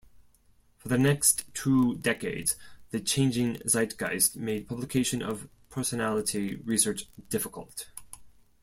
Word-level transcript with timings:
For 0.79 0.87
the 0.89 0.97
next 0.97 1.45
two 1.53 1.97
decades, 1.97 2.55
the 2.89 2.99
changing 2.99 3.57
zeitgeist 3.67 4.35
made 4.35 4.67
publication 4.67 5.21
of 5.21 5.47
personality 5.69 6.55
research 6.55 7.05
difficult. 7.29 7.85